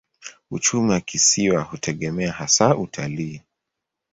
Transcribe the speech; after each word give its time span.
Uchumi 0.51 0.89
wa 0.91 0.99
kisiwa 1.01 1.61
hutegemea 1.61 2.31
hasa 2.31 2.75
utalii. 2.77 3.41